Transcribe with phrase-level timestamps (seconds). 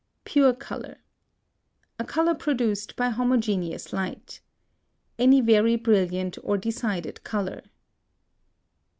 [0.25, 0.97] PURE COLOR.
[1.99, 4.41] A color produced by homogeneous light.
[5.19, 7.61] Any very brilliant or decided color.